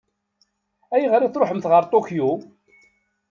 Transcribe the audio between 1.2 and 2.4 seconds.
i tṛuḥemt ɣer Tokyo?